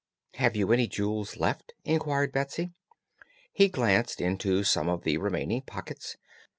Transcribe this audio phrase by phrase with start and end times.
[0.33, 2.71] "Have you any jewels left?" inquired Betsy.
[3.53, 6.17] He glanced into some of the remaining pockets.